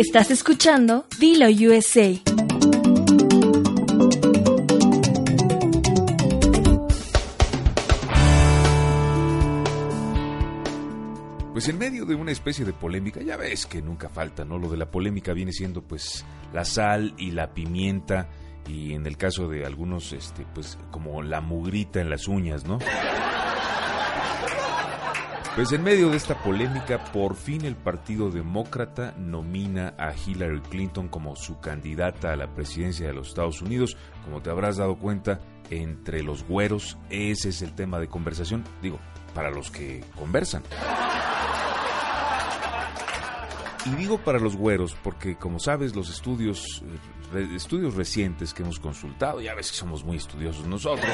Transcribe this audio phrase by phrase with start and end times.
[0.00, 2.18] Estás escuchando Dilo USA.
[11.52, 14.56] Pues en medio de una especie de polémica, ya ves que nunca falta, ¿no?
[14.56, 18.30] Lo de la polémica viene siendo pues la sal y la pimienta
[18.66, 22.78] y en el caso de algunos, este, pues como la mugrita en las uñas, ¿no?
[25.60, 31.08] Pues en medio de esta polémica, por fin el Partido Demócrata nomina a Hillary Clinton
[31.08, 33.94] como su candidata a la presidencia de los Estados Unidos.
[34.24, 35.38] Como te habrás dado cuenta,
[35.68, 38.98] entre los güeros ese es el tema de conversación, digo,
[39.34, 40.62] para los que conversan.
[43.84, 46.82] Y digo para los güeros porque, como sabes, los estudios,
[47.34, 51.12] eh, estudios recientes que hemos consultado, ya ves que somos muy estudiosos nosotros,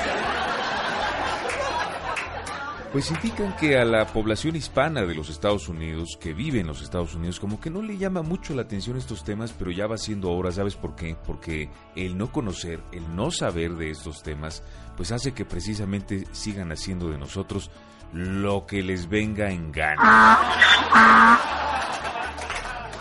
[2.97, 6.81] pues indican que a la población hispana de los Estados Unidos, que vive en los
[6.81, 9.99] Estados Unidos, como que no le llama mucho la atención estos temas, pero ya va
[9.99, 11.15] siendo hora, ¿sabes por qué?
[11.27, 14.63] Porque el no conocer, el no saber de estos temas,
[14.97, 17.71] pues hace que precisamente sigan haciendo de nosotros
[18.15, 20.39] lo que les venga en gana.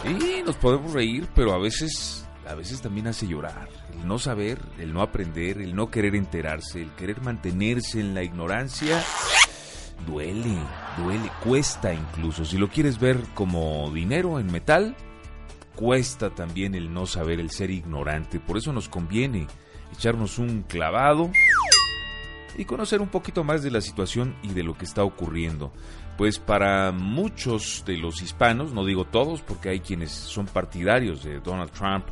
[0.03, 3.69] Y nos podemos reír, pero a veces, a veces también hace llorar.
[3.93, 8.23] El no saber, el no aprender, el no querer enterarse, el querer mantenerse en la
[8.23, 9.01] ignorancia
[10.05, 10.57] duele,
[10.97, 12.45] duele, cuesta incluso.
[12.45, 14.95] Si lo quieres ver como dinero en metal,
[15.75, 18.39] cuesta también el no saber, el ser ignorante.
[18.39, 19.47] Por eso nos conviene
[19.93, 21.31] echarnos un clavado
[22.57, 25.71] y conocer un poquito más de la situación y de lo que está ocurriendo.
[26.17, 31.39] Pues para muchos de los hispanos, no digo todos porque hay quienes son partidarios de
[31.39, 32.05] Donald Trump,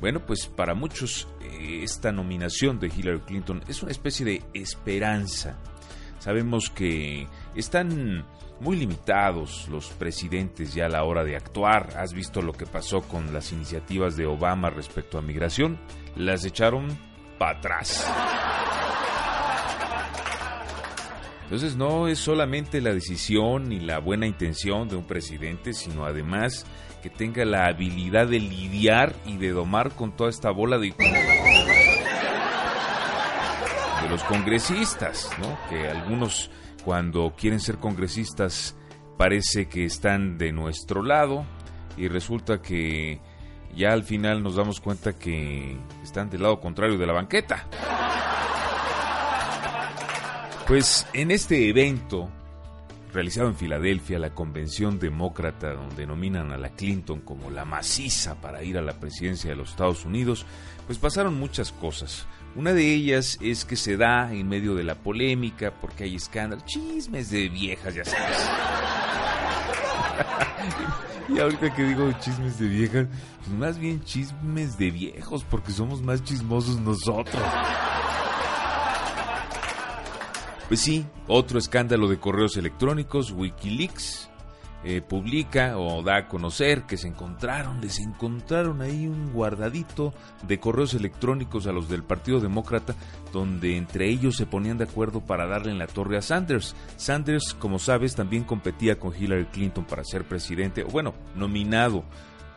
[0.00, 5.58] bueno, pues para muchos eh, esta nominación de Hillary Clinton es una especie de esperanza
[6.18, 8.24] Sabemos que están
[8.60, 11.96] muy limitados los presidentes ya a la hora de actuar.
[11.96, 15.78] Has visto lo que pasó con las iniciativas de Obama respecto a migración.
[16.16, 16.88] Las echaron
[17.38, 18.06] para atrás.
[21.44, 26.66] Entonces no es solamente la decisión y la buena intención de un presidente, sino además
[27.02, 30.88] que tenga la habilidad de lidiar y de domar con toda esta bola de
[34.08, 35.58] los congresistas, ¿no?
[35.68, 36.50] Que algunos
[36.84, 38.76] cuando quieren ser congresistas
[39.16, 41.44] parece que están de nuestro lado
[41.96, 43.20] y resulta que
[43.76, 47.66] ya al final nos damos cuenta que están del lado contrario de la banqueta.
[50.66, 52.28] Pues en este evento
[53.12, 58.62] realizado en Filadelfia, la convención demócrata donde nominan a la Clinton como la maciza para
[58.62, 60.46] ir a la presidencia de los Estados Unidos,
[60.86, 62.26] pues pasaron muchas cosas.
[62.54, 66.64] Una de ellas es que se da en medio de la polémica porque hay escándalos,
[66.64, 68.50] chismes de viejas, ya sabes.
[71.28, 73.06] y ahorita que digo chismes de viejas,
[73.38, 77.42] pues más bien chismes de viejos porque somos más chismosos nosotros.
[80.68, 84.28] Pues sí, otro escándalo de correos electrónicos, Wikileaks,
[84.84, 90.14] eh, publica o da a conocer que se encontraron, les encontraron ahí un guardadito
[90.46, 92.94] de correos electrónicos a los del Partido Demócrata,
[93.32, 96.76] donde entre ellos se ponían de acuerdo para darle en la torre a Sanders.
[96.96, 102.04] Sanders, como sabes, también competía con Hillary Clinton para ser presidente, o bueno, nominado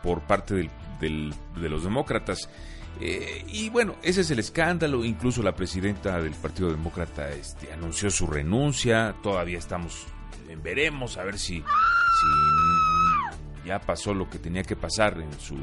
[0.03, 2.49] por parte de los demócratas.
[2.99, 5.03] Eh, y bueno, ese es el escándalo.
[5.03, 9.15] Incluso la presidenta del Partido Demócrata este, anunció su renuncia.
[9.23, 10.05] Todavía estamos
[10.55, 11.63] veremos a ver si
[12.21, 15.57] si ya pasó lo que tenía que pasar en su,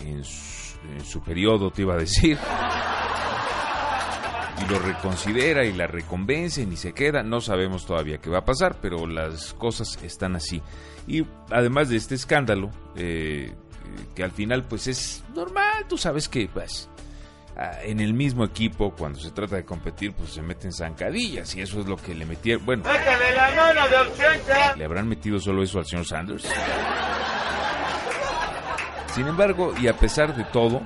[0.00, 0.24] en
[1.04, 2.38] su, periodo, te iba a decir
[4.60, 7.22] y lo reconsidera y la reconvencen y se queda.
[7.22, 10.62] No sabemos todavía qué va a pasar, pero las cosas están así.
[11.06, 13.54] Y además de este escándalo, eh,
[14.14, 16.88] que al final pues es normal, tú sabes que pues
[17.82, 21.80] en el mismo equipo, cuando se trata de competir, pues se meten zancadillas y eso
[21.80, 22.64] es lo que le metieron.
[22.64, 22.84] Bueno,
[24.76, 26.48] ¿le habrán metido solo eso al señor Sanders?
[29.12, 30.82] Sin embargo, y a pesar de todo,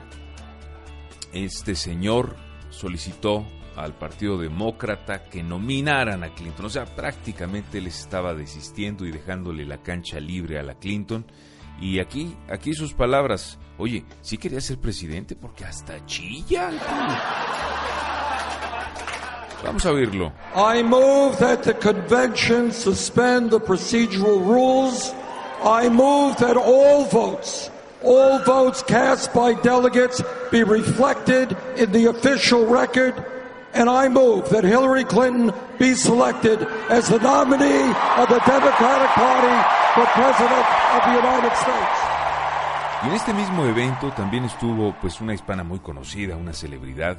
[1.34, 2.36] este señor
[2.70, 3.46] solicitó
[3.76, 6.66] al Partido Demócrata que nominaran a Clinton.
[6.66, 11.26] O sea, prácticamente les estaba desistiendo y dejándole la cancha libre a la Clinton.
[11.80, 13.58] Y aquí, aquí sus palabras.
[13.82, 16.70] Oye, sí quería ser presidente porque hasta chilla.
[19.64, 20.32] Vamos a oírlo.
[20.54, 25.12] I move that the convention suspend the procedural rules.
[25.64, 27.72] I move that all votes,
[28.04, 33.14] all votes cast by delegates be reflected in the official record.
[33.74, 39.56] And I move that Hillary Clinton be selected as the nominee of the Democratic Party
[39.94, 42.11] for President of the United States.
[43.04, 47.18] Y en este mismo evento también estuvo pues una hispana muy conocida, una celebridad,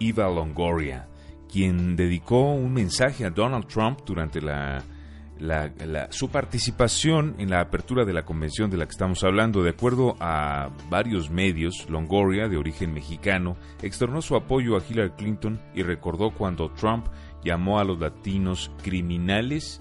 [0.00, 1.06] Eva Longoria,
[1.52, 4.82] quien dedicó un mensaje a Donald Trump durante la,
[6.08, 9.62] su participación en la apertura de la convención de la que estamos hablando.
[9.62, 15.60] De acuerdo a varios medios, Longoria, de origen mexicano, externó su apoyo a Hillary Clinton
[15.74, 17.06] y recordó cuando Trump
[17.44, 19.78] llamó a los latinos criminales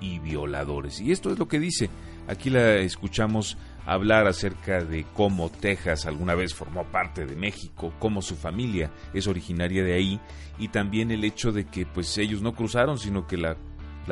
[0.00, 1.00] y violadores.
[1.00, 1.90] Y esto es lo que dice.
[2.28, 3.56] Aquí la escuchamos
[3.88, 9.26] hablar acerca de cómo Texas alguna vez formó parte de México, cómo su familia es
[9.26, 10.20] originaria de ahí
[10.58, 13.56] y también el hecho de que pues ellos no cruzaron, sino que la,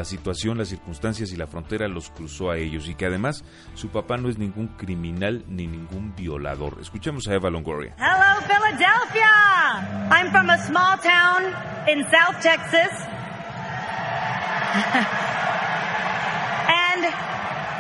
[0.02, 3.44] situación, las circunstancias y la frontera los cruzó a ellos y que además
[3.74, 6.78] su papá no es ningún criminal ni ningún violador.
[6.80, 7.94] Escuchemos a Eva Longoria.
[7.98, 9.28] Hello Philadelphia.
[10.10, 11.44] I'm from a small town
[11.86, 12.92] in South Texas.
[16.92, 17.04] and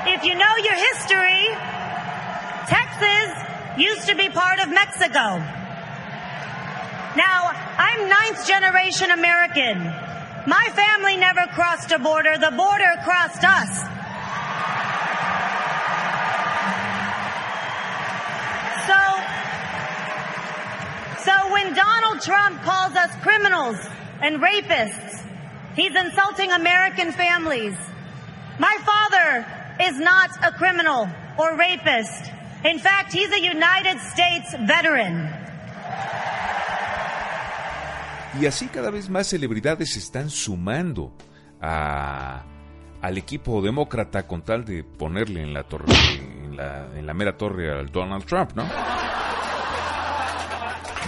[0.08, 1.75] if you know your history,
[2.98, 5.38] Texas used to be part of Mexico.
[7.16, 9.84] Now, I'm ninth generation American.
[10.46, 12.38] My family never crossed a border.
[12.38, 13.80] The border crossed us.
[18.86, 19.00] So,
[21.24, 23.76] so when Donald Trump calls us criminals
[24.22, 25.26] and rapists,
[25.74, 27.76] he's insulting American families.
[28.58, 29.46] My father
[29.82, 31.08] is not a criminal
[31.38, 32.30] or rapist.
[32.70, 35.30] In fact, he's a United States veteran.
[38.40, 41.12] Y así cada vez más celebridades están sumando
[41.60, 42.44] a,
[43.00, 47.90] al equipo demócrata con tal de ponerle en la torre, en la mera torre al
[47.90, 48.64] Donald Trump, ¿no?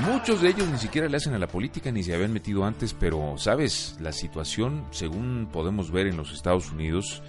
[0.03, 2.95] Muchos de ellos ni siquiera le hacen a la política ni se habían metido antes,
[2.95, 3.97] pero, ¿sabes?
[4.01, 7.21] La situación, según podemos ver en los Estados Unidos,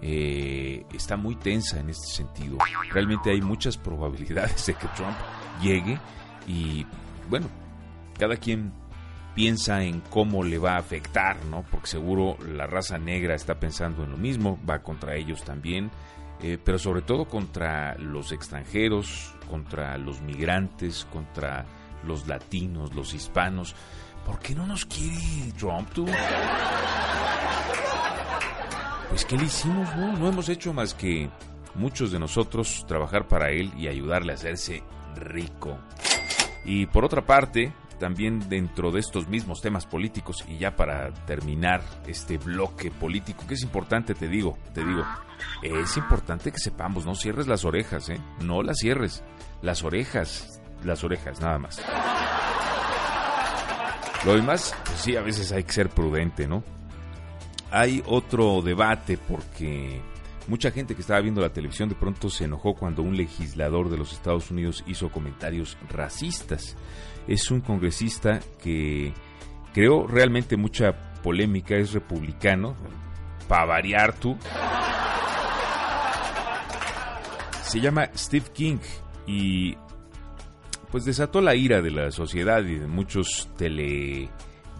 [0.00, 2.58] eh, está muy tensa en este sentido.
[2.90, 5.16] Realmente hay muchas probabilidades de que Trump
[5.60, 5.98] llegue
[6.46, 6.86] y
[7.28, 7.48] bueno,
[8.18, 8.72] cada quien
[9.34, 11.64] piensa en cómo le va a afectar, ¿no?
[11.70, 15.90] Porque seguro la raza negra está pensando en lo mismo, va contra ellos también,
[16.42, 21.66] eh, pero sobre todo contra los extranjeros, contra los migrantes, contra
[22.04, 23.74] los latinos, los hispanos.
[24.24, 26.06] ¿Por qué no nos quiere Trump, tú?
[29.08, 29.94] Pues ¿qué le hicimos?
[29.96, 31.30] No, no hemos hecho más que
[31.74, 34.82] muchos de nosotros trabajar para él y ayudarle a hacerse
[35.16, 35.78] rico.
[36.64, 41.82] Y por otra parte, también dentro de estos mismos temas políticos y ya para terminar
[42.06, 45.04] este bloque político que es importante te digo, te digo,
[45.62, 48.20] es importante que sepamos, no cierres las orejas, ¿eh?
[48.40, 49.22] No las cierres,
[49.62, 51.80] las orejas, las orejas nada más.
[54.24, 56.62] Lo demás, pues sí, a veces hay que ser prudente, ¿no?
[57.70, 60.00] Hay otro debate porque
[60.46, 63.98] mucha gente que estaba viendo la televisión de pronto se enojó cuando un legislador de
[63.98, 66.76] los Estados Unidos hizo comentarios racistas.
[67.26, 69.12] Es un congresista que
[69.74, 72.74] creó realmente mucha polémica, es republicano,
[73.46, 74.36] para variar tú.
[77.62, 78.78] Se llama Steve King
[79.26, 79.76] y
[80.90, 84.30] pues desató la ira de la sociedad y de muchos tele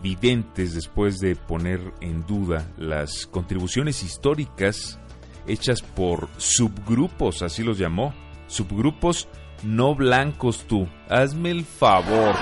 [0.02, 4.98] videntes después de poner en duda las contribuciones históricas
[5.46, 8.14] hechas por subgrupos, así los llamó,
[8.46, 9.28] subgrupos
[9.62, 10.88] no blancos tú.
[11.08, 12.36] Hazme el favor.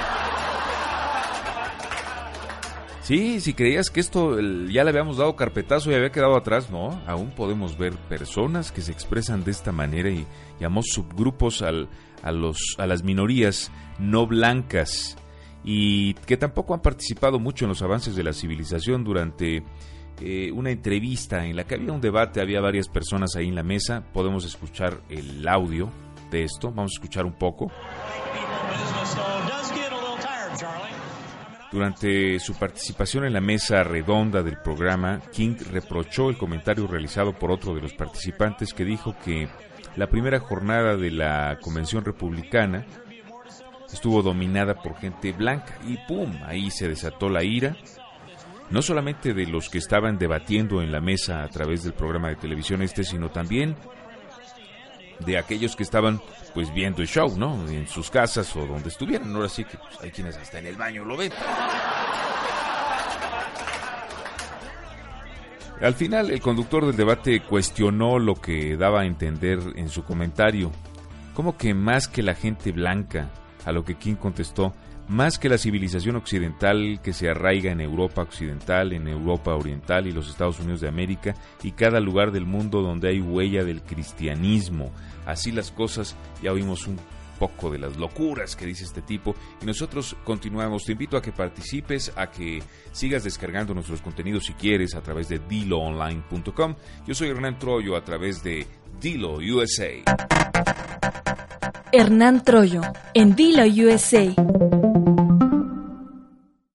[3.03, 7.01] Sí, si creías que esto ya le habíamos dado carpetazo y había quedado atrás, no,
[7.07, 10.27] aún podemos ver personas que se expresan de esta manera y
[10.59, 11.89] llamamos subgrupos al,
[12.23, 15.17] a, los, a las minorías no blancas
[15.69, 19.65] y que tampoco han participado mucho en los avances de la civilización durante
[20.21, 23.65] eh, una entrevista en la que había un debate, había varias personas ahí en la
[23.65, 25.91] mesa, podemos escuchar el audio
[26.31, 27.71] de esto, vamos a escuchar un poco.
[31.73, 37.51] Durante su participación en la mesa redonda del programa, King reprochó el comentario realizado por
[37.51, 39.49] otro de los participantes que dijo que
[39.97, 42.87] la primera jornada de la convención republicana
[43.93, 46.33] estuvo dominada por gente blanca y ¡pum!
[46.45, 47.77] Ahí se desató la ira,
[48.71, 52.37] no solamente de los que estaban debatiendo en la mesa a través del programa de
[52.37, 53.77] televisión este, sino también
[55.21, 56.21] de aquellos que estaban
[56.53, 57.69] pues viendo el show, ¿no?
[57.69, 59.35] En sus casas o donde estuvieran.
[59.35, 61.33] Ahora sí que pues, hay quienes hasta en el baño lo ven.
[65.81, 70.73] Al final, el conductor del debate cuestionó lo que daba a entender en su comentario.
[71.35, 73.31] como que más que la gente blanca
[73.67, 74.73] a lo que King contestó,
[75.09, 80.13] más que la civilización occidental que se arraiga en Europa occidental, en Europa oriental y
[80.13, 84.91] los Estados Unidos de América y cada lugar del mundo donde hay huella del cristianismo.
[85.27, 86.99] Así las cosas, ya oímos un
[87.39, 90.85] poco de las locuras que dice este tipo y nosotros continuamos.
[90.85, 95.29] Te invito a que participes, a que sigas descargando nuestros contenidos si quieres a través
[95.29, 96.75] de diloonline.com.
[97.07, 98.67] Yo soy Hernán Troyo a través de
[99.01, 100.46] Dilo USA.
[101.93, 102.83] Hernán Troyo
[103.15, 104.25] en Dilo USA.